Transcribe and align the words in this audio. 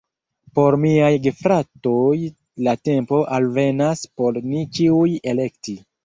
Por 0.59 0.75
miaj 0.83 1.09
gefratoj 1.25 2.15
la 2.67 2.73
tempo 2.89 3.19
alvenas 3.35 4.01
por 4.23 4.39
ni 4.47 4.63
ĉiuj 4.79 5.11
elekti 5.35 5.77